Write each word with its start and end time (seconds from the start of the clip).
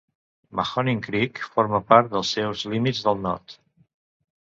Mahoning 0.59 1.01
Creek 1.09 1.43
forma 1.59 1.83
part 1.91 2.11
dels 2.17 2.35
seus 2.39 2.67
límits 2.75 3.07
del 3.11 3.25
nord. 3.31 3.59